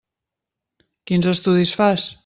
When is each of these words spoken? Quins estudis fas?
Quins 1.11 1.31
estudis 1.35 1.77
fas? 1.83 2.09